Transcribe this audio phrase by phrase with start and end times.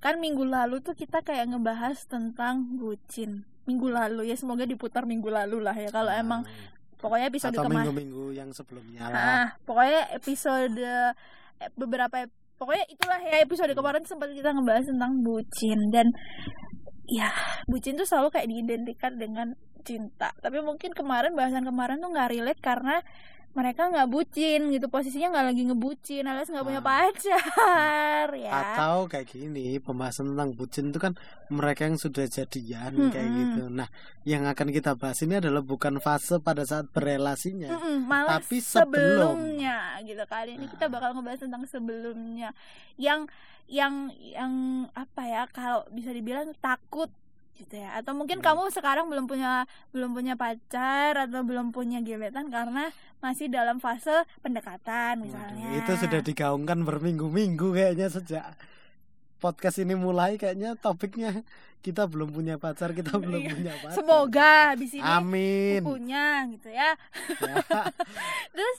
[0.00, 3.44] kan minggu lalu tuh kita kayak ngebahas tentang bucin.
[3.66, 5.90] Minggu lalu ya semoga diputar minggu lalu lah ya.
[5.90, 6.46] Kalau emang
[7.00, 9.10] pokoknya episode kemarin minggu-minggu yang sebelumnya.
[9.10, 11.12] Lah Ah, pokoknya episode eh,
[11.74, 15.80] beberapa pokoknya itulah ya episode kemarin sempat kita ngebahas tentang bucin.
[15.90, 16.06] Dan
[17.10, 17.30] ya
[17.66, 20.34] bucin tuh selalu kayak diidentikan dengan cinta.
[20.42, 23.02] Tapi mungkin kemarin bahasan kemarin tuh nggak relate karena
[23.56, 26.86] mereka nggak bucin gitu posisinya nggak lagi ngebucin alias nggak punya Ah.
[26.86, 31.16] pacar ya atau kayak gini pembahasan tentang bucin itu kan
[31.48, 33.38] mereka yang sudah jadian kayak Mm-mm.
[33.40, 33.88] gitu nah
[34.22, 39.40] yang akan kita bahas ini adalah bukan fase pada saat berelasinya Mm-mm, malah Tapi sebelum.
[39.40, 40.92] sebelumnya gitu kali ini kita Nah.
[40.92, 42.52] bakal ngebahas tentang sebelumnya
[42.94, 43.24] yang
[43.66, 44.52] yang yang
[44.92, 47.08] apa ya kalau bisa dibilang takut
[47.56, 48.46] gitu ya atau mungkin Hmm.
[48.46, 54.12] kamu sekarang belum punya belum punya pacar atau belum punya gebetan karena masih dalam fase
[54.40, 58.44] pendekatan Waduh, misalnya itu sudah digaungkan berminggu-minggu kayaknya sejak
[59.36, 61.44] podcast ini mulai kayaknya topiknya
[61.78, 63.50] kita belum punya pacar kita belum Iya.
[63.50, 66.92] punya pacar semoga habis ini amin punya gitu ya
[67.38, 67.56] Ya.
[68.54, 68.76] terus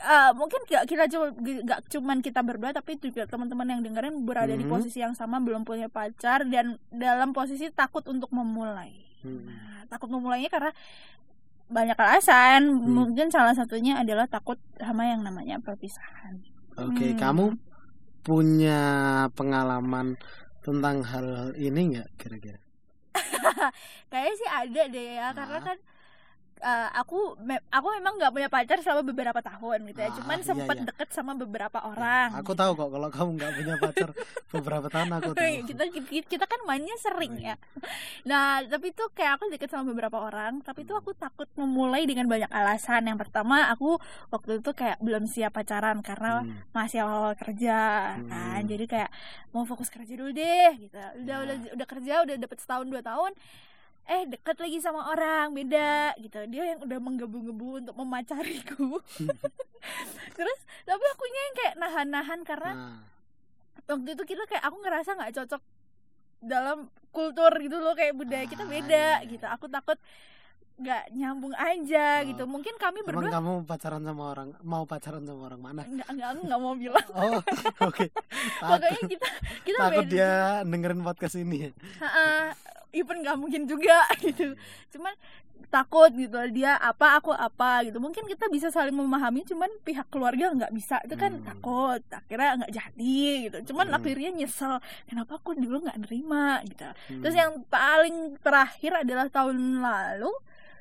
[0.00, 4.52] eh, mungkin gak kita cuma gak cuman kita berdua tapi juga teman-teman yang dengerin berada
[4.52, 4.70] di Mhm.
[4.70, 9.44] posisi yang sama belum punya pacar dan dalam posisi takut untuk memulai Hmm.
[9.44, 10.70] Nah, takut memulainya karena
[11.68, 12.86] banyak alasan Hmm.
[12.88, 16.38] mungkin salah satunya adalah takut sama yang namanya perpisahan
[16.78, 17.18] Oke, Hmm.
[17.18, 17.44] kamu
[18.22, 18.80] punya
[19.32, 20.14] pengalaman
[20.60, 22.60] tentang hal ini nggak kira-kira?
[24.08, 25.64] kayaknya sih ada deh ya karena Ah.
[25.64, 25.78] kan
[26.60, 30.38] eh, aku me- aku memang nggak punya pacar selama beberapa tahun gitu ya Ah, cuman
[30.38, 30.86] iya, sempat iya.
[30.86, 32.58] deket sama beberapa orang Aku gitu.
[32.58, 34.08] tahu kok kalau kamu nggak punya pacar
[34.54, 35.54] beberapa tahun aku tahu.
[35.64, 37.54] kita, kita kita kan mainnya sering Oh, ya
[38.24, 42.24] nah tapi tuh kayak aku deket sama beberapa orang tapi tuh aku takut memulai dengan
[42.24, 43.96] banyak alasan yang pertama aku
[44.28, 46.54] waktu itu kayak belum siap pacaran karena Hmm.
[46.70, 47.76] masih awal kerja
[48.20, 48.66] kan Hmm.
[48.66, 49.10] jadi kayak
[49.50, 51.36] mau fokus kerja dulu deh gitu udah Ya.
[51.40, 53.32] udah udah kerja udah dapet setahun dua tahun
[54.08, 58.96] eh deket lagi sama orang beda gitu dia yang udah menggebu-gebu untuk memacariku
[60.38, 62.96] terus tapi akunya yang kayak nahan-nahan karena Nah,
[63.88, 65.62] waktu itu kita kayak aku ngerasa nggak cocok
[66.38, 69.26] dalam kultur gitu loh kayak budaya kita Ah, beda iya.
[69.26, 69.96] gitu aku takut
[70.78, 72.26] nggak nyambung aja Oh.
[72.26, 75.82] gitu mungkin kami emang berdua kamu pacaran sama orang mau pacaran sama orang mana?
[75.84, 77.40] nggak nggak aku nggak mau bilang Oh,
[77.82, 78.06] oke.
[78.62, 79.26] pokoknya Takut, kita
[79.64, 80.32] kita takut beda dia
[80.62, 81.56] dengerin podcast ini.
[81.58, 81.70] ya?
[81.98, 82.28] Ha-ha,
[82.90, 84.56] even nggak mungkin juga gitu.
[84.90, 85.12] Cuman
[85.68, 88.00] takut gitu dia apa aku apa gitu.
[88.00, 90.96] Mungkin kita bisa saling memahami cuman pihak keluarga nggak bisa.
[91.04, 91.44] Itu kan Hmm.
[91.44, 93.58] takut akhirnya nggak jadi gitu.
[93.74, 93.96] Cuman Hmm.
[94.00, 96.64] akhirnya nyesel kenapa aku dulu nggak nerima?
[96.64, 96.88] Gitu.
[97.20, 97.42] Terus Hmm.
[97.44, 100.32] yang paling terakhir adalah tahun lalu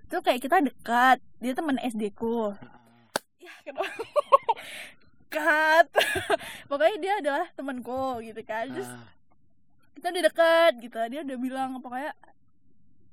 [0.07, 1.19] tuh kayak kita dekat.
[1.43, 2.55] Dia teman SD ku.
[3.43, 3.83] Ya kenapa?
[5.27, 5.87] Cut
[6.71, 8.71] pokoknya dia adalah temanku gitu kan.
[8.71, 9.03] Terus Ah,
[9.97, 10.97] kita udah deket gitu.
[11.09, 12.13] Dia udah bilang pokoknya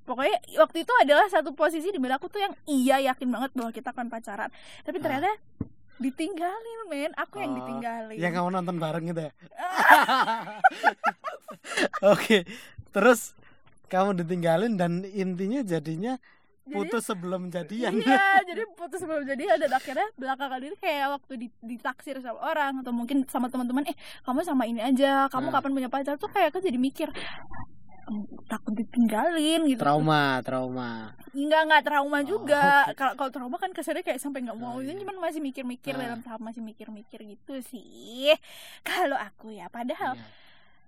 [0.05, 3.71] pokoknya waktu itu adalah satu posisi di mana aku tuh yang iya yakin banget bahwa
[3.73, 4.53] kita akan pacaran.
[4.85, 5.03] Tapi Ah.
[5.03, 5.31] ternyata
[5.97, 7.13] ditinggalin men.
[7.17, 8.19] Aku yang Oh, ditinggalin.
[8.21, 9.33] Yang kamu nonton bareng gitu ya?
[12.13, 12.45] Oke,
[12.93, 13.33] terus
[13.89, 16.19] kamu ditinggalin dan intinya jadinya
[16.65, 17.93] Jadi- putus sebelum jadian.
[17.95, 22.81] iya jadi putus sebelum jadi dan akhirnya belakangan ini kayak waktu di- ditaksir sama orang
[22.81, 25.55] atau mungkin sama teman-teman eh kamu sama ini aja kamu Ah.
[25.55, 27.13] kapan punya pacar tuh kayak aku jadi mikir
[28.05, 31.17] "Hmm, takut ditinggalin gitu trauma, trauma.
[31.33, 32.85] Enggak enggak trauma Oh, juga.
[32.85, 32.93] oke.
[32.95, 34.77] Kalau kalau trauma kan kesannya kayak sampai nggak mau.
[34.77, 35.01] Oh, Ini iya.
[35.01, 36.01] cuman masih mikir-mikir Ah.
[36.03, 38.29] dalam tahap masih mikir-mikir gitu sih.
[38.83, 40.25] Kalau aku ya, padahal Iya.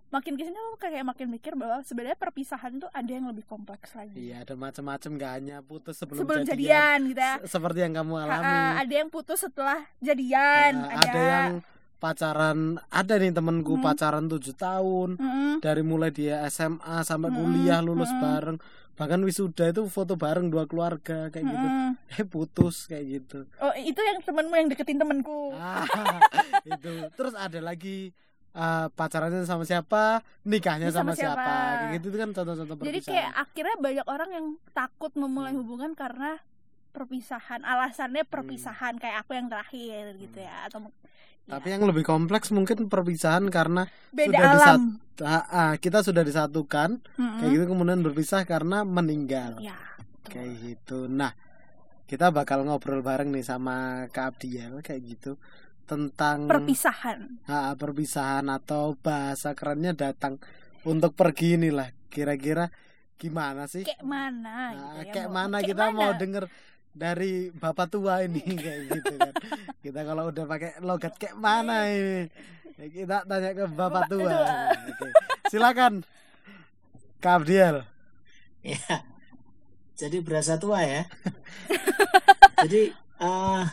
[0.08, 3.92] Makin ke sini aku kayak makin mikir bahwa sebenarnya perpisahan tuh ada yang lebih kompleks
[3.92, 4.16] lagi.
[4.16, 6.56] Iya, ada macam-macam gak hanya putus sebelum, Sebelum jadian.
[6.56, 7.34] jadian, gitu ya.
[7.38, 8.56] Se- Seperti yang kamu Ha, alami.
[8.80, 11.52] ada yang putus setelah jadian, Nah, ada yang
[11.96, 13.82] pacaran, ada nih temenku Hmm.
[13.82, 15.16] pacaran 7 tahun.
[15.16, 15.52] Mm-mm.
[15.58, 18.22] Dari mulai dia SMA sampai Mm-mm, kuliah lulus mm-mm.
[18.22, 18.58] bareng.
[18.92, 21.66] Bahkan wisuda itu foto bareng dua keluarga kayak gitu.
[21.66, 21.90] Mm-mm.
[22.12, 23.38] Eh putus kayak gitu.
[23.58, 25.52] Oh, itu yang temenmu yang deketin temenku.
[25.52, 25.84] Ah,
[26.64, 27.08] itu.
[27.12, 28.12] Terus ada lagi
[28.56, 31.36] eh, pacarannya sama siapa, nikahnya sama sama, siapa.
[31.36, 31.52] siapa.
[31.76, 35.60] Kayak gitu itu kan contoh-contoh Jadi kayak akhirnya banyak orang yang takut memulai Hmm.
[35.60, 36.40] hubungan karena
[36.90, 37.60] perpisahan.
[37.62, 40.48] Alasannya perpisahan kayak aku yang terakhir gitu Hmm.
[40.48, 40.78] ya atau
[41.46, 44.82] Tapi yang lebih kompleks mungkin perpisahan karena beda sudah alam.
[45.22, 47.38] ah, ah, kita sudah disatukan Mm-mm.
[47.38, 49.78] kayak gitu kemudian berpisah karena meninggal Ya.
[50.26, 51.06] kayak gitu.
[51.06, 51.38] Nah,
[52.04, 55.38] kita bakal ngobrol bareng nih sama Kak Abdiel kayak gitu
[55.86, 57.46] tentang Perpisahan.
[57.46, 60.42] ah, perpisahan atau bahasa kerennya datang
[60.82, 62.68] untuk pergi inilah kira-kira
[63.16, 63.82] gimana sih?
[63.82, 65.12] Kayak mana Nah, gitu ya.
[65.14, 66.18] kayak mau- mana kayak kita mau mana?
[66.18, 66.44] denger
[66.90, 69.32] dari bapak tua ini kayak gitu kan.
[69.78, 72.26] Kita kalau udah pakai logat kayak mana ini?
[72.76, 74.28] Kita tanya ke bapak Bapak tua.
[74.28, 74.54] tua.
[74.86, 75.08] Oke.
[75.46, 75.92] Silakan.
[77.18, 77.86] Kak Abdiel.
[78.60, 79.00] Ya.
[79.94, 81.08] Jadi berasa tua ya.
[82.62, 83.64] Jadi eh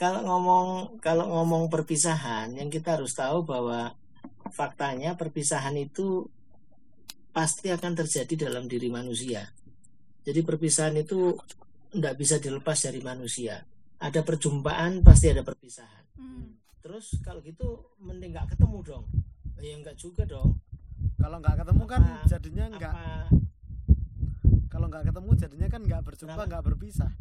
[0.00, 0.66] kalau ngomong
[0.98, 3.94] kalau ngomong perpisahan yang kita harus tahu bahwa
[4.50, 6.26] faktanya perpisahan itu
[7.34, 9.50] pasti akan terjadi dalam diri manusia.
[10.24, 11.34] Jadi perpisahan itu
[11.90, 13.62] tidak bisa dilepas dari manusia.
[13.98, 16.04] Ada perjumpaan pasti ada perpisahan.
[16.18, 16.58] Hmm.
[16.82, 19.04] Terus kalau gitu mending nggak ketemu dong.
[19.58, 20.58] Ya enggak juga dong.
[21.18, 22.94] Kalau nggak ketemu kan Apa- jadinya nggak
[24.70, 27.12] kalau nggak ketemu jadinya kan nggak berjumpa nggak berpisah.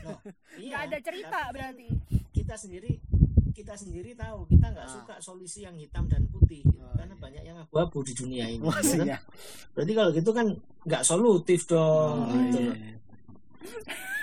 [0.04, 0.14] No,
[0.56, 1.86] iya, Nggak ada cerita tapi kan berarti.
[2.30, 2.92] kita sendiri
[3.50, 4.94] kita sendiri tahu kita nggak Ah.
[4.94, 6.78] suka solusi yang hitam dan putih gitu.
[6.78, 7.20] Oh, karena iya.
[7.20, 9.06] banyak yang abu-abu di dunia ini Wah gitu kan.
[9.06, 9.18] iya.
[9.72, 10.46] berarti kalau gitu kan
[10.84, 12.68] nggak solutif dong Oh, gitu iya.
[12.68, 12.76] loh.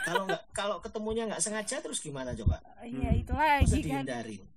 [0.01, 3.19] kalau nggak kalau ketemunya nggak sengaja terus gimana coba Iya Hmm.
[3.19, 4.03] itu lagi Masa kan.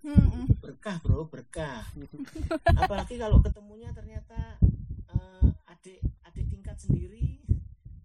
[0.01, 1.83] Hmm, berkah bro berkah
[2.81, 4.61] apalagi kalau ketemunya ternyata
[5.09, 7.43] eh, adik adik tingkat sendiri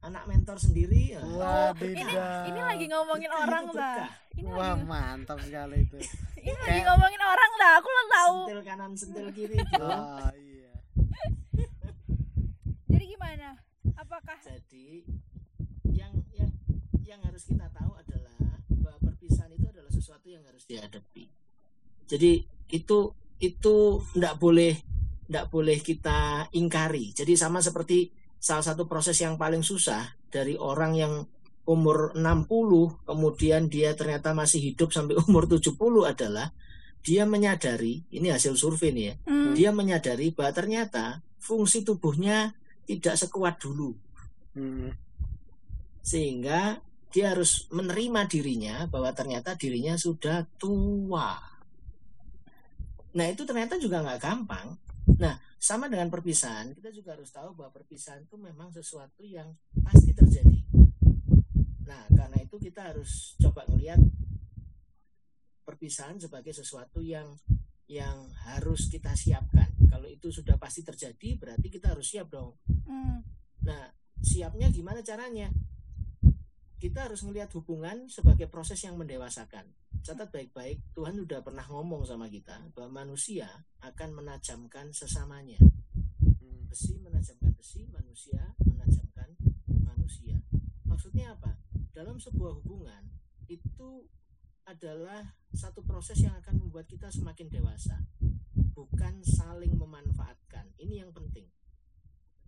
[0.04, 1.22] anak mentor sendiri ya.
[1.24, 2.44] Wah, Ini tidak.
[2.48, 4.10] ini lagi ngomongin Itu- orang berkah.
[4.34, 5.98] Ini Wah, lagi mantap sekali itu.
[6.40, 7.72] ini lagi kayak- ngomongin orang dah.
[7.80, 8.38] Aku lo tahu.
[8.44, 10.72] sentil kanan sentil kiri gitu Oh, iya.
[12.92, 13.48] Jadi gimana?
[13.96, 15.08] Apakah Jadi
[15.90, 16.52] yang yang
[17.02, 18.36] yang harus kita tahu adalah
[18.70, 21.32] bahwa perpisahan itu adalah sesuatu yang harus dihadapi.
[22.06, 22.32] Jadi
[22.70, 22.98] itu
[23.40, 23.76] itu
[24.14, 24.74] tidak boleh
[25.24, 26.20] tidak boleh kita
[26.52, 27.12] ingkari.
[27.12, 28.12] Jadi sama seperti
[28.44, 31.13] salah satu proses yang paling susah dari orang yang
[31.63, 36.51] umur 60 kemudian dia ternyata masih hidup sampai umur 70 adalah
[37.00, 39.16] dia menyadari ini hasil survei nih ya.
[39.28, 39.54] Hmm.
[39.56, 42.51] Dia menyadari bahwa ternyata fungsi tubuhnya
[42.84, 43.95] tidak sekuat dulu
[44.54, 44.94] Hmm.
[46.06, 46.78] sehingga
[47.10, 51.42] dia harus menerima dirinya bahwa ternyata dirinya sudah tua.
[53.18, 54.78] Nah itu ternyata juga nggak gampang.
[55.20, 59.52] Nah sama dengan perpisahan kita juga harus tahu bahwa perpisahan itu memang sesuatu yang
[59.84, 60.60] pasti terjadi.
[61.88, 64.00] Nah karena itu kita harus coba melihat
[65.64, 67.40] perpisahan sebagai sesuatu yang
[67.88, 69.70] yang harus kita siapkan.
[69.92, 72.56] Kalau itu sudah pasti terjadi berarti kita harus siap dong.
[72.88, 73.22] Hmm.
[73.64, 73.84] Nah,
[74.20, 75.52] siapnya gimana caranya?
[76.80, 79.64] Kita harus melihat hubungan sebagai proses yang mendewasakan.
[80.04, 83.48] Catat baik-baik, Tuhan sudah pernah ngomong sama kita bahwa manusia
[83.80, 85.56] akan menajamkan sesamanya.
[85.64, 86.68] Hmm.
[86.68, 89.32] Besi menajamkan besi, manusia menajamkan
[89.80, 90.36] manusia.
[90.84, 91.56] Maksudnya apa?
[91.96, 93.08] Dalam sebuah hubungan
[93.48, 94.04] itu
[94.68, 98.04] adalah satu proses yang akan membuat kita semakin dewasa,
[98.76, 100.68] bukan saling memanfaatkan.
[100.84, 101.48] Ini yang penting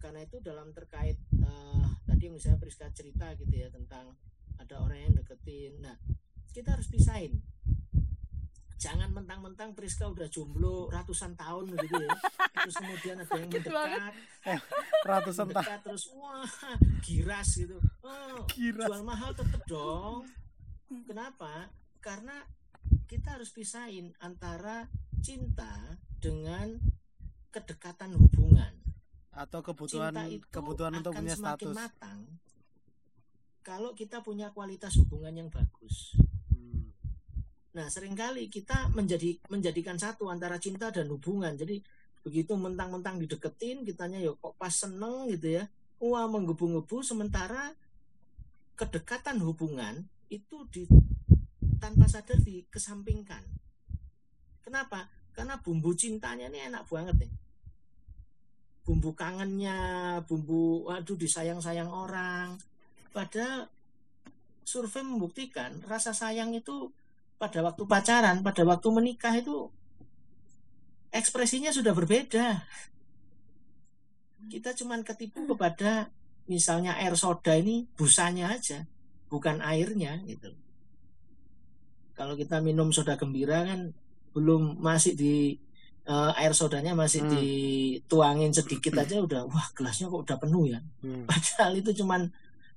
[0.06, 4.14] karena itu dalam terkait eh, tadi misalnya Priska cerita gitu ya tentang
[4.62, 5.98] ada orang yang deketin nah
[6.56, 7.44] kita harus pisahin
[8.80, 12.16] jangan mentang-mentang Priska udah jomblo ratusan tahun gitu ya
[12.64, 14.14] terus kemudian ada yang mendekat
[15.04, 15.80] Ratusan tahun.
[15.84, 16.48] terus wah
[17.04, 17.76] giras gitu
[18.08, 18.88] oh, Giras.
[18.88, 20.24] jual mahal tetep dong
[21.04, 21.68] kenapa
[22.00, 22.48] karena
[23.10, 24.88] kita harus pisahin antara
[25.20, 26.80] cinta dengan
[27.52, 28.72] kedekatan hubungan
[29.36, 31.76] Atau kebutuhan cinta itu kebutuhan untuk akan punya semakin status.
[31.76, 32.20] matang
[33.66, 36.14] kalau kita punya kualitas hubungan yang bagus.
[37.76, 41.52] Nah, sering kali kita menjadi menjadikan satu antara cinta dan hubungan.
[41.60, 41.84] Jadi
[42.24, 45.68] begitu mentang-mentang dideketin, kitanya ya kok pas seneng gitu ya.
[46.00, 47.76] Wah, menggebu-gebu sementara
[48.80, 50.88] kedekatan hubungan itu di
[51.84, 53.44] tanpa sadar dikesampingkan.
[54.64, 55.12] Kenapa?
[55.36, 57.32] Karena bumbu cintanya ini enak banget nih.
[58.88, 59.78] Bumbu kangennya,
[60.24, 62.56] bumbu waduh disayang-sayang orang.
[63.12, 63.68] Padahal
[64.64, 66.90] survei membuktikan rasa sayang itu
[67.36, 69.68] pada waktu pacaran, pada waktu menikah itu
[71.12, 72.64] ekspresinya sudah berbeda.
[74.46, 76.12] Kita cuman ketipu kepada
[76.46, 78.86] misalnya air soda ini busanya aja,
[79.28, 80.54] bukan airnya gitu.
[82.16, 83.92] Kalau kita minum soda gembira kan
[84.32, 85.36] belum masih di
[86.06, 87.32] eh, air sodanya masih Hmm.
[87.34, 90.80] dituangin sedikit aja udah wah gelasnya kok udah penuh ya.
[91.02, 91.26] Hmm.
[91.30, 92.30] Padahal itu cuman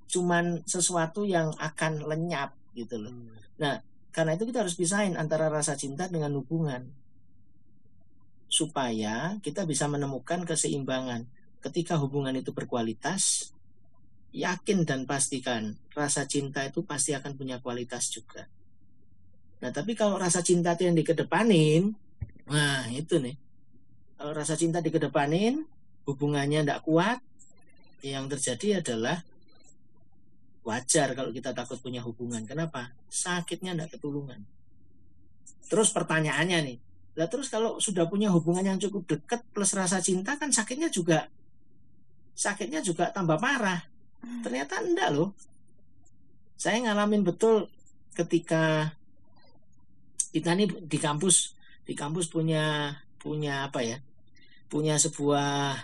[0.09, 3.13] cuman sesuatu yang akan lenyap gitu loh.
[3.13, 3.79] Hmm.
[4.09, 6.89] Karena itu kita harus pisahin antara rasa cinta dengan hubungan.
[8.49, 11.29] Supaya kita bisa menemukan keseimbangan.
[11.61, 13.53] Ketika hubungan itu berkualitas,
[14.33, 18.45] yakin dan pastikan rasa cinta itu pasti akan punya kualitas juga.
[19.59, 21.91] Nah, tapi kalau rasa cinta itu yang dikedepanin,
[22.47, 23.35] nah itu nih.
[24.15, 25.67] Kalau rasa cinta dikedepanin,
[26.07, 27.19] hubungannya tidak kuat,
[27.99, 29.23] yang terjadi adalah
[30.63, 32.43] wajar kalau kita takut punya hubungan.
[32.45, 32.91] Kenapa?
[33.07, 34.43] Sakitnya tidak ketulungan.
[35.69, 36.77] Terus pertanyaannya nih,
[37.19, 41.27] Lah terus kalau sudah punya hubungan yang cukup dekat plus rasa cinta kan sakitnya juga
[42.31, 43.83] sakitnya juga tambah parah.
[44.39, 45.35] Ternyata enggak loh.
[46.55, 47.67] Saya ngalamin betul
[48.15, 48.95] ketika
[50.31, 53.99] kita nih di kampus di kampus punya punya apa ya?
[54.71, 55.75] Punya sebuah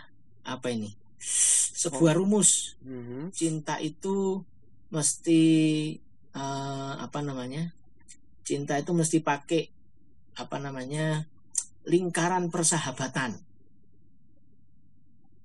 [0.47, 0.95] apa ini?
[1.75, 2.79] Sebuah rumus.
[2.79, 3.35] Mhm.
[3.35, 4.39] Cinta itu
[4.95, 5.41] mesti
[6.31, 7.75] eh, apa namanya?
[8.47, 9.67] Cinta itu mesti pakai
[10.39, 11.27] apa namanya?
[11.85, 13.37] lingkaran persahabatan.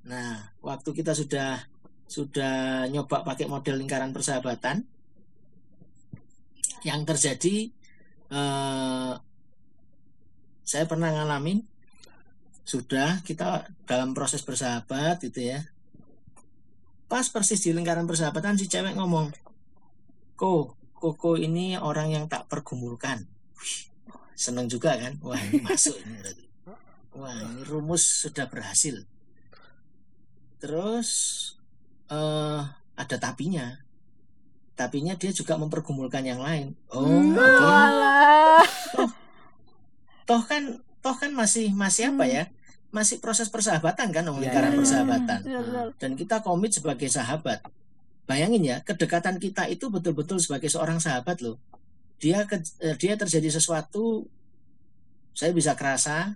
[0.08, 1.60] Nah, waktu kita sudah
[2.08, 4.88] sudah nyoba pakai model lingkaran persahabatan,
[6.80, 7.68] yang terjadi
[8.32, 9.14] eh,
[10.64, 11.60] saya pernah ngalamin
[12.64, 15.66] sudah kita dalam proses bersahabat gitu ya.
[17.10, 19.34] Pas persis di lingkaran persahabatan si cewek ngomong,
[20.38, 23.26] "Ko, Koko ini orang yang tak pergumulkan."
[24.38, 25.18] Seneng juga kan?
[25.20, 26.44] Wah, ini masuk ini berarti.
[27.12, 29.02] Wah, ini rumus sudah berhasil.
[30.62, 31.08] Terus
[32.06, 32.62] eh
[32.94, 33.80] ada tapinya.
[34.76, 36.72] Tapinya dia juga mempergumulkan yang lain.
[36.88, 37.64] Oh, Hmm, oke.
[37.64, 38.64] walah.
[40.24, 40.62] Toh kan
[41.00, 42.32] toh kan masih masih apa Hmm.
[42.32, 42.44] ya?
[42.90, 44.78] Masih proses persahabatan kan, Ya, lingkaran ya, ya.
[44.82, 45.40] persahabatan.
[45.46, 45.86] Betul.
[45.98, 47.62] Dan kita komit sebagai sahabat.
[48.26, 51.58] Bayangin ya, kedekatan kita itu betul-betul sebagai seorang sahabat loh.
[52.18, 54.26] Dia ke- eh, dia terjadi sesuatu,
[55.34, 56.34] saya bisa kerasa.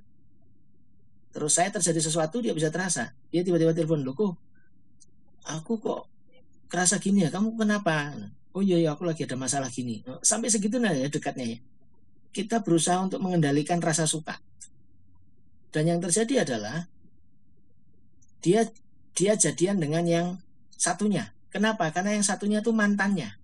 [1.35, 3.11] Terus saya terjadi sesuatu, dia bisa terasa.
[3.35, 4.39] Dia tiba-tiba telepon, loh kok,
[5.45, 6.01] aku kok
[6.71, 8.15] kerasa gini ya, kamu kenapa?
[8.55, 10.07] Oh iya, iya aku lagi ada masalah gini.
[10.23, 11.59] Sampai segitu nah ya dekatnya ya.
[12.31, 14.39] Kita berusaha untuk mengendalikan rasa suka.
[15.75, 16.87] Dan yang terjadi adalah
[18.39, 18.63] dia
[19.11, 20.27] dia jadian dengan yang
[20.79, 21.35] satunya.
[21.51, 21.91] Kenapa?
[21.91, 23.35] Karena yang satunya itu mantannya.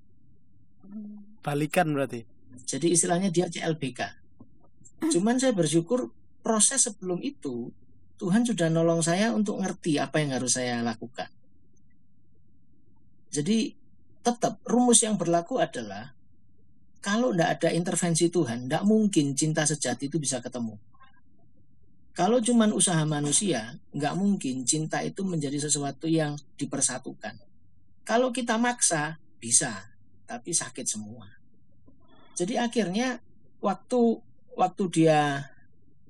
[1.43, 2.23] Balikan berarti.
[2.71, 4.01] Jadi istilahnya dia CLBK.
[5.11, 6.15] Cuman saya bersyukur
[6.47, 7.75] proses sebelum itu
[8.21, 11.33] Tuhan sudah nolong saya untuk ngerti apa yang harus saya lakukan.
[13.33, 13.75] Jadi
[14.21, 16.13] tetap rumus yang berlaku adalah
[17.01, 20.77] kalau tidak ada intervensi Tuhan, tidak mungkin cinta sejati itu bisa ketemu.
[22.11, 27.38] Kalau cuman usaha manusia, nggak mungkin cinta itu menjadi sesuatu yang dipersatukan.
[28.02, 29.95] Kalau kita maksa, bisa,
[30.26, 31.31] tapi sakit semua.
[32.35, 33.23] Jadi akhirnya
[33.62, 34.19] waktu
[34.59, 35.47] waktu dia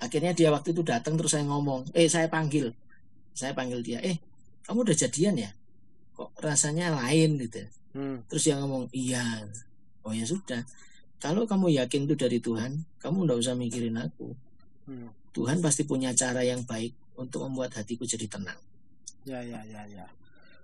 [0.00, 2.72] akhirnya dia waktu itu datang terus saya ngomong, eh saya panggil,
[3.36, 4.16] saya panggil dia, eh
[4.64, 5.50] kamu udah jadian ya?
[6.16, 7.60] Kok rasanya lain gitu?
[7.92, 8.24] Hmm.
[8.30, 9.44] Terus dia ngomong, iya.
[10.00, 10.64] Oh ya sudah.
[11.20, 14.32] Kalau kamu yakin itu dari Tuhan, kamu nggak usah mikirin aku.
[14.90, 15.08] Hmm.
[15.30, 18.58] Tuhan pasti punya cara yang baik untuk membuat hatiku jadi tenang.
[19.22, 20.06] Ya ya ya ya.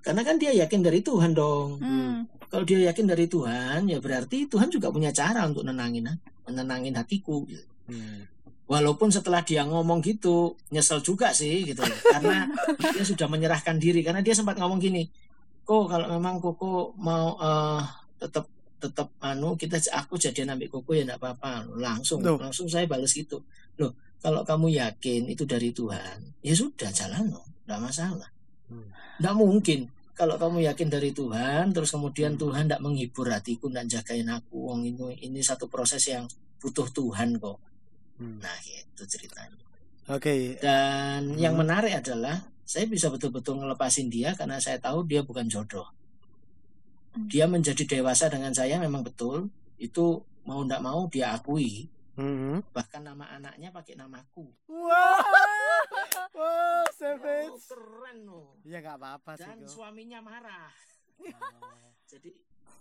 [0.02, 1.78] Karena kan dia yakin dari Tuhan dong.
[1.78, 2.26] Hmm.
[2.50, 6.06] Kalau dia yakin dari Tuhan, ya berarti Tuhan juga punya cara untuk nenangin
[6.46, 7.46] menenangin hatiku.
[7.46, 7.66] gitu.
[7.90, 8.26] Hmm.
[8.66, 11.82] Walaupun setelah dia ngomong gitu, nyesel juga sih gitu.
[11.82, 12.50] Karena
[12.94, 15.06] dia sudah menyerahkan diri karena dia sempat ngomong gini,
[15.62, 17.82] "Kok kalau memang Koko mau eh,
[18.18, 23.14] tetap tetap anu kita aku jadian ambil Koko ya enggak apa-apa." Langsung langsung saya balas
[23.14, 23.42] gitu.
[23.78, 23.94] Loh,
[24.26, 28.26] kalau kamu yakin itu dari Tuhan, ya sudah jalan loh, enggak masalah.
[28.66, 28.90] Hmm.
[29.22, 29.80] Enggak mungkin
[30.18, 32.42] kalau kamu yakin dari Tuhan, terus kemudian Hmm.
[32.42, 36.26] Tuhan tidak menghibur hatiku, tidak jagain aku, wong ini ini satu proses yang
[36.58, 37.62] butuh Tuhan kok.
[38.18, 38.42] Hmm.
[38.42, 39.62] Nah, gitu ceritanya.
[40.10, 40.58] Oke.
[40.58, 41.62] Dan yang Hmm.
[41.62, 45.86] menarik adalah saya bisa betul-betul ngelepasin dia karena saya tahu dia bukan jodoh.
[47.14, 47.30] Hmm.
[47.30, 49.54] Dia menjadi dewasa dengan saya memang betul.
[49.78, 51.86] Itu mau ndak mau dia akui.
[52.16, 52.72] Mhm.
[52.72, 54.48] Bahkan nama anaknya pakai namaku.
[54.68, 55.20] Wah.
[56.32, 57.64] Wah, Oh, savage.
[57.68, 58.56] keren loh.
[58.64, 59.44] Ya nggak apa-apa sih.
[59.44, 60.68] Dan suaminya marah.
[61.20, 61.24] Oh.
[62.10, 62.32] Jadi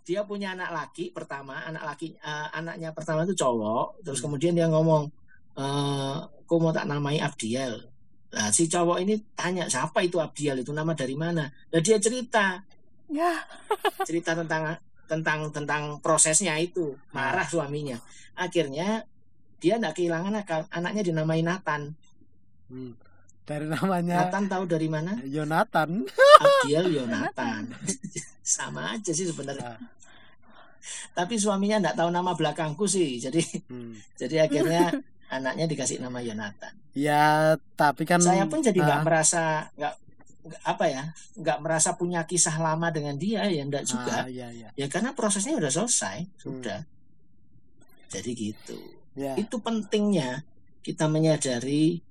[0.05, 4.03] dia punya anak laki pertama, anak laki eh, anaknya pertama itu cowok.
[4.03, 4.25] Terus Hmm.
[4.29, 5.09] kemudian dia ngomong,
[5.55, 7.91] eh, "Kok mau tak namai Abdiel?"
[8.35, 10.59] Nah, si cowok ini tanya, "Siapa itu Abdiel?
[10.61, 12.59] Itu nama dari mana?" Nah, dia cerita,
[13.07, 13.39] Ya.
[14.03, 14.75] cerita tentang
[15.05, 16.97] tentang tentang prosesnya itu.
[17.09, 17.95] Marah suaminya.
[18.35, 19.05] Akhirnya
[19.65, 20.61] dia tidak kehilangan akal.
[20.69, 21.97] Anaknya dinamai Nathan.
[22.69, 22.93] Hmm.
[23.45, 25.17] Dari namanya Nathan tahu dari mana?
[25.25, 26.05] Yonatan.
[26.37, 27.73] Abdiel Yonatan.
[28.45, 29.73] Sama aja sih sebenarnya.
[29.73, 29.81] Ah.
[31.17, 33.17] Tapi suaminya tidak tahu nama belakangku sih.
[33.17, 33.97] Jadi Hmm.
[34.21, 34.93] jadi akhirnya
[35.33, 36.73] anaknya dikasih nama Yonatan.
[36.93, 39.43] Ya, tapi kan Saya pun jadi nggak ah, merasa
[39.73, 39.93] nggak
[40.45, 41.03] nggak- apa ya
[41.41, 44.69] nggak merasa punya kisah lama dengan dia ya enggak juga ah, iya, iya.
[44.77, 46.37] ya karena prosesnya udah selesai Hmm.
[46.37, 46.79] sudah
[48.13, 48.77] jadi gitu
[49.15, 49.33] Ya.
[49.39, 50.43] itu pentingnya
[50.83, 52.03] kita menyadari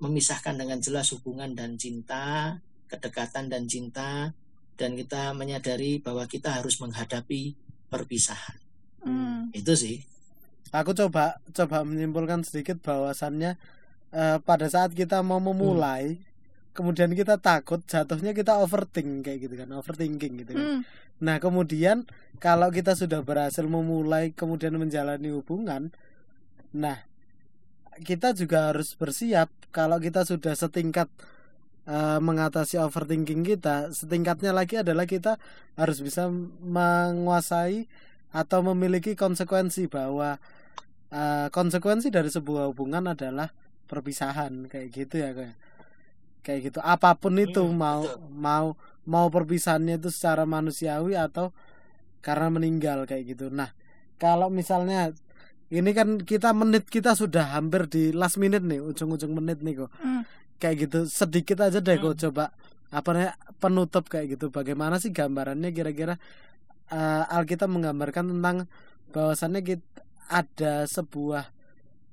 [0.00, 2.56] memisahkan dengan jelas hubungan dan cinta
[2.88, 4.32] kedekatan dan cinta
[4.80, 7.52] dan kita menyadari bahwa kita harus menghadapi
[7.92, 8.56] perpisahan
[8.98, 9.54] Hmm.
[9.54, 9.98] itu sih
[10.74, 13.54] Aku coba coba menyimpulkan sedikit bahwasannya
[14.10, 16.18] eh, pada saat kita mau memulai
[16.72, 20.82] kemudian kita takut jatuhnya kita overthink kayak gitu kan overthinking gitu kan Hmm.
[21.18, 22.06] Nah, kemudian
[22.38, 25.90] kalau kita sudah berhasil memulai kemudian menjalani hubungan,
[26.72, 26.98] nah
[27.98, 31.10] kita juga harus bersiap kalau kita sudah setingkat
[31.88, 35.36] eh, mengatasi overthinking kita, setingkatnya lagi adalah kita
[35.78, 36.28] harus bisa
[36.62, 37.88] menguasai
[38.34, 40.38] atau memiliki konsekuensi bahwa
[41.12, 43.50] eh, konsekuensi dari sebuah hubungan adalah
[43.90, 45.56] perpisahan kayak gitu ya kayak
[46.44, 48.20] kayak gitu apa pun itu Hmm, mau betul.
[48.28, 48.74] mau
[49.08, 51.52] mau perpisahannya itu secara manusiawi atau
[52.24, 53.46] karena meninggal kayak gitu.
[53.52, 53.72] Nah,
[54.20, 55.12] kalau misalnya
[55.72, 59.90] ini kan kita menit kita sudah hampir di last minute nih, ujung-ujung menit nih kok.
[60.00, 60.22] Hmm.
[60.60, 62.22] Kayak gitu, sedikit aja deh kok Hmm.
[62.28, 62.44] coba
[62.88, 64.48] apa namanya penutup kayak gitu.
[64.52, 66.16] Bagaimana sih gambarannya kira-kira
[66.92, 68.56] eh, Alkitab menggambarkan tentang
[69.14, 69.84] bahwasannya kita
[70.30, 71.44] ada sebuah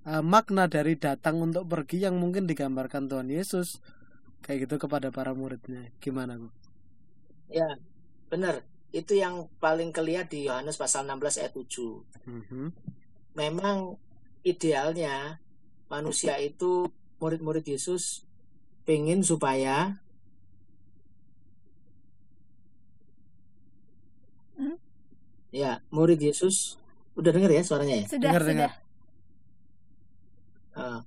[0.09, 3.79] eh, makna dari datang untuk pergi yang mungkin digambarkan Tuhan Yesus
[4.45, 5.91] kayak gitu kepada para muridnya.
[6.03, 6.50] Gimana, Bu?
[7.57, 7.67] Ya,
[8.31, 8.55] benar.
[9.00, 12.05] Itu yang paling kelihatan di Yohanes pasal 16 ayat 7.
[12.25, 12.71] Mhm.
[13.36, 14.00] Memang
[14.42, 15.38] idealnya
[15.92, 16.88] manusia itu
[17.20, 18.24] murid-murid Yesus
[18.86, 20.00] pengen supaya
[24.56, 24.80] Hmm?
[25.51, 26.80] ya murid Yesus
[27.20, 28.51] udah denger ya suaranya ya Sudah, Dengar, sudah.
[28.51, 28.72] dengar.
[30.75, 31.00] Ah.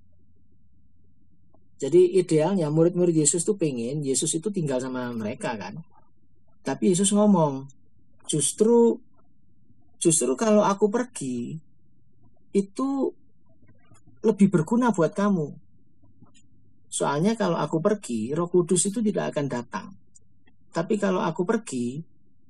[1.77, 5.81] jadi idealnya murid-murid Yesus tuh pengen Yesus itu tinggal sama mereka kan
[6.61, 7.69] tapi Yesus ngomong
[8.25, 8.97] justru
[9.97, 11.61] justru kalau aku pergi
[12.59, 13.15] itu
[14.27, 15.47] lebih berguna buat kamu
[16.91, 19.87] soalnya kalau aku pergi Roh Kudus itu tidak akan datang
[20.75, 22.03] tapi kalau aku pergi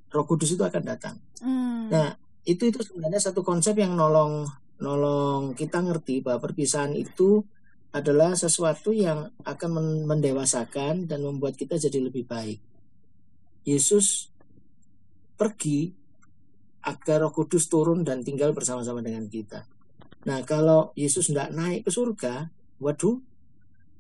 [0.09, 1.87] Roh Kudus itu akan datang Hmm.
[1.91, 4.47] Nah, itu itu sebenarnya satu konsep yang nolong
[4.79, 7.43] nolong kita ngerti bahwa perpisahan itu
[7.91, 12.61] adalah sesuatu yang akan men- mendewasakan dan membuat kita jadi lebih baik.
[13.65, 14.29] Yesus
[15.39, 15.93] pergi
[16.85, 19.67] agar Roh Kudus turun dan tinggal bersama-sama dengan kita.
[20.27, 22.51] Nah, kalau Yesus tidak naik ke surga,
[22.83, 23.23] waduh,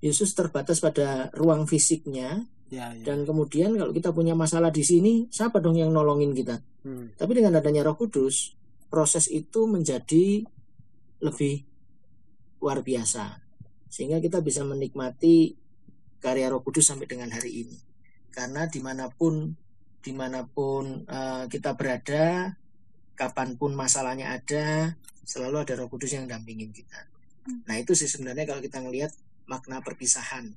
[0.02, 3.00] Yesus terbatas pada ruang fisiknya Ya, ya.
[3.00, 6.60] dan kemudian kalau kita punya masalah di sini, siapa dong yang nolongin kita?
[6.84, 7.16] Hmm.
[7.16, 8.52] Tapi dengan adanya Roh Kudus,
[8.92, 10.44] proses itu menjadi
[11.24, 11.64] lebih
[12.60, 13.40] luar biasa.
[13.88, 15.56] Sehingga kita bisa menikmati
[16.20, 17.78] karya Roh Kudus sampai dengan hari ini.
[18.28, 19.48] Karena di mana pun
[19.98, 22.52] di mana pun eh, kita berada,
[23.18, 24.94] kapan pun masalahnya ada,
[25.26, 27.10] selalu ada Roh Kudus yang dampingin kita.
[27.66, 29.10] Nah itu sih sebenarnya kalau kita ngelihat
[29.50, 30.54] makna perpisahan.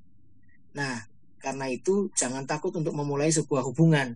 [0.77, 1.09] Nah
[1.41, 4.13] karena itu jangan takut untuk memulai sebuah hubungan.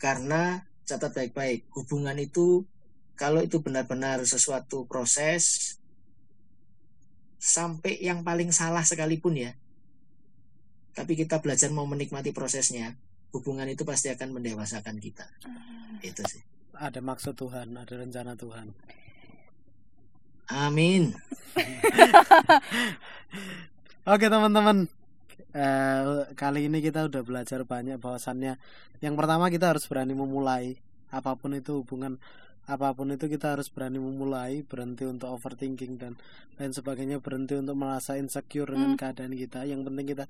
[0.00, 2.64] Karena catat baik-baik, hubungan itu
[3.16, 5.76] kalau itu benar-benar sesuatu proses
[7.36, 9.52] sampai yang paling salah sekalipun ya.
[10.96, 12.96] Tapi kita belajar mau menikmati prosesnya,
[13.36, 15.28] hubungan itu pasti akan mendewasakan kita.
[16.00, 16.55] Itu sih.
[16.76, 18.72] Ada maksud Tuhan, ada rencana Tuhan.
[20.52, 21.16] Amin.
[24.06, 24.86] Oke teman-teman,
[25.56, 26.00] Eh,
[26.36, 28.60] kali ini kita udah belajar banyak bahwasannya.
[29.00, 30.76] Yang pertama kita harus berani memulai
[31.08, 32.20] apa pun itu hubungan
[32.66, 36.18] apa pun itu kita harus berani memulai, berhenti untuk overthinking dan
[36.58, 39.00] lain sebagainya, berhenti untuk merasa insecure dengan Hmm.
[39.00, 39.62] keadaan kita.
[39.64, 40.24] Yang penting kita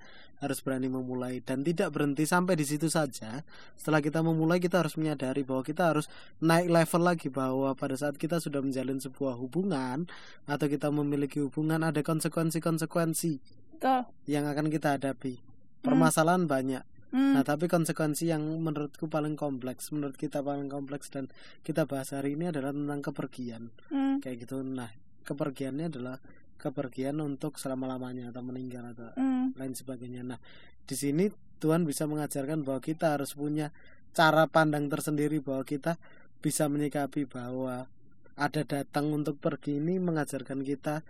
[0.44, 3.40] harus berani memulai dan tidak berhenti sampai di situ saja.
[3.78, 8.20] Setelah kita memulai kita harus menyadari bahwa kita harus naik level lagi bahwa pada saat
[8.20, 10.04] kita sudah menjalin sebuah hubungan
[10.44, 13.32] atau kita memiliki hubungan ada konsekuensi-konsekuensi
[13.78, 14.00] Betul.
[14.28, 15.40] yang akan kita hadapi.
[15.80, 16.95] Permasalahan banyak.
[17.14, 17.38] Hmm.
[17.38, 21.30] Nah, tapi konsekuensi yang menurutku paling kompleks, menurut kita paling kompleks dan
[21.62, 23.70] kita bahas hari ini adalah tentang kepergian.
[23.92, 24.18] Hmm.
[24.18, 24.62] Kayak gitu.
[24.66, 24.90] Nah,
[25.22, 26.18] kepergiannya adalah
[26.58, 29.54] kepergian untuk selama-lamanya atau meninggal atau Hmm.
[29.54, 30.26] lain sebagainya.
[30.26, 30.38] Nah,
[30.82, 31.30] di sini
[31.62, 33.70] Tuhan bisa mengajarkan bahwa kita harus punya
[34.16, 36.00] cara pandang tersendiri bahwa kita
[36.40, 37.88] bisa menyikapi bahwa
[38.36, 41.00] ada datang untuk pergi ini mengajarkan kita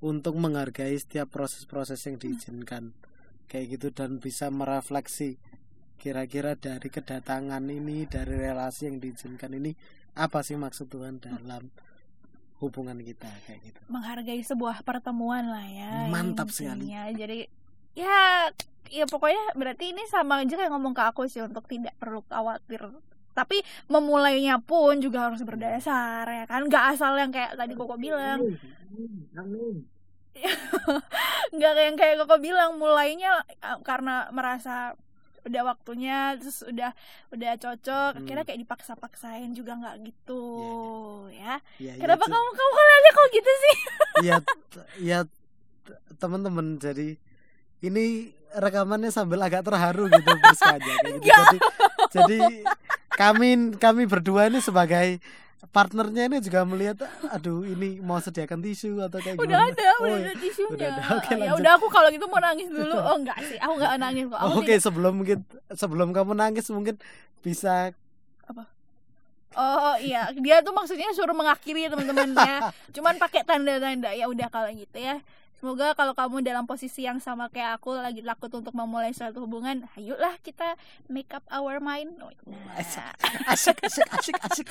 [0.00, 2.92] untuk menghargai setiap proses-proses yang diizinkan
[3.46, 5.38] kayak gitu dan bisa merefleksi
[5.96, 9.72] kira-kira dari kedatangan ini dari relasi yang diizinkan ini
[10.16, 11.72] apa sih maksud Tuhan dalam
[12.60, 16.88] hubungan kita kayak gitu menghargai sebuah pertemuan lah ya Mantap sekali.
[16.92, 17.48] jadi
[17.96, 18.48] ya
[18.92, 22.92] ya pokoknya berarti ini sama aja kayak ngomong ke aku sih untuk tidak perlu khawatir
[23.36, 23.60] tapi
[23.92, 29.28] memulainya pun juga harus berdasar ya kan nggak asal yang kayak tadi koko bilang Amin.
[29.36, 29.95] Amin.
[31.56, 33.42] nggak kayak yang kayak koko bilang mulainya
[33.82, 34.94] karena merasa
[35.46, 36.90] udah waktunya terus udah
[37.30, 38.20] udah cocok Hmm.
[38.26, 40.42] akhirnya kayak dipaksa-paksain juga nggak gitu
[41.30, 43.76] ya ya, kenapa ya, kamu kamu nanya kok gitu sih
[44.28, 44.36] ya
[44.98, 45.18] ya
[46.18, 47.14] teman-teman jadi
[47.78, 51.20] ini rekamannya sambil agak terharu gitu gitu.
[51.22, 51.58] Jadi
[52.10, 52.38] jadi
[53.16, 53.48] kami
[53.80, 55.18] kami berdua ini sebagai
[55.72, 59.72] partnernya ini juga melihat aduh ini mau sediakan tisu atau kayak udah gimana.
[59.72, 60.24] ada Oh, udah iya.
[60.28, 61.02] ada tisunya Udah ada.
[61.16, 64.24] Oke, ya udah aku kalau gitu mau nangis dulu oh enggak sih aku enggak nangis
[64.28, 67.00] kok Oke, sebelum kita, sebelum kamu nangis mungkin
[67.40, 67.96] bisa
[69.56, 72.60] Oh iya, dia tuh maksudnya suruh mengakhiri teman-temannya.
[72.94, 74.12] Cuman pakai tanda-tanda.
[74.12, 75.16] Ya udah kalau gitu ya.
[75.56, 79.88] Semoga kalau kamu dalam posisi yang sama kayak aku lagi takut untuk memulai suatu hubungan,
[79.96, 80.76] ayolah kita
[81.08, 82.12] make up our mind.
[82.20, 83.16] Oh, iya.
[83.48, 84.68] asik asik asik asik.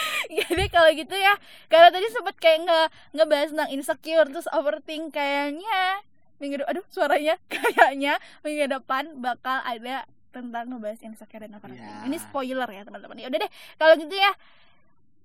[0.56, 1.36] deh kalau gitu ya.
[1.68, 2.80] Karena tadi sempet kayak nge
[3.20, 6.00] ngebahas tentang insecure terus overthink kayaknya
[6.40, 12.00] minggu aduh suaranya kayaknya minggu depan bakal ada tentang ngebahas insecure dan overthinking.
[12.00, 12.08] Ya.
[12.08, 13.20] Ini spoiler ya teman-teman.
[13.20, 14.32] Ya udah deh kalau gitu ya.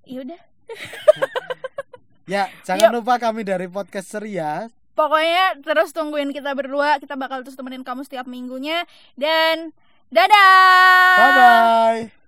[0.04, 0.42] Ya udah.
[2.30, 7.02] Ya, jangan lupa kami dari podcast Ceria pokoknya terus tungguin kita berdua.
[7.02, 8.86] Kita bakal terus temenin kamu setiap minggunya.
[9.18, 9.74] Dan
[10.10, 11.18] dadah!
[11.18, 12.19] Bye bye